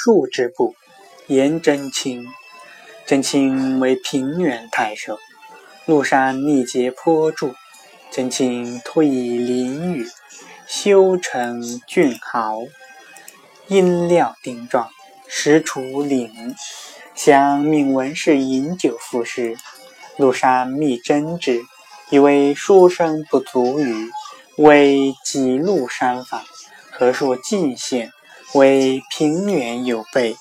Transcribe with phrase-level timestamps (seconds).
[0.00, 0.76] 数之部，
[1.26, 2.24] 言真卿。
[3.04, 5.18] 真卿为平原太守，
[5.88, 7.52] 麓山历劫颇著。
[8.12, 10.08] 真卿托以囹圄，
[10.68, 12.60] 修成俊豪，
[13.66, 14.88] 因料丁壮，
[15.26, 16.54] 实处岭。
[17.16, 19.56] 想命文士饮酒赋诗，
[20.16, 21.60] 麓山密斟之，
[22.10, 24.12] 以为书生不足语，
[24.58, 26.44] 为几麓山法。
[26.92, 28.12] 何说进献，
[28.54, 30.36] 为平原有备。